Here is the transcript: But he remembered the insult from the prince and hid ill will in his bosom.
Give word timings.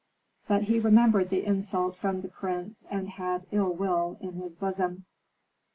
But 0.47 0.63
he 0.63 0.79
remembered 0.79 1.29
the 1.29 1.45
insult 1.45 1.95
from 1.95 2.21
the 2.21 2.27
prince 2.27 2.87
and 2.89 3.07
hid 3.07 3.45
ill 3.51 3.71
will 3.71 4.17
in 4.19 4.33
his 4.33 4.55
bosom. 4.55 5.05